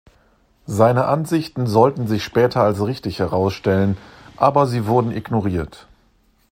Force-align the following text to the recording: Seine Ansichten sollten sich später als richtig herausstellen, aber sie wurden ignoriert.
Seine 0.65 1.05
Ansichten 1.05 1.67
sollten 1.67 2.07
sich 2.07 2.23
später 2.23 2.63
als 2.63 2.83
richtig 2.83 3.19
herausstellen, 3.19 3.97
aber 4.35 4.65
sie 4.65 4.87
wurden 4.87 5.11
ignoriert. 5.11 5.87